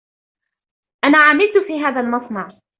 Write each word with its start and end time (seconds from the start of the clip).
أنا 1.03 1.17
عملت 1.21 1.57
في 1.67 1.79
هذا 1.83 1.99
المصنع. 2.01 2.61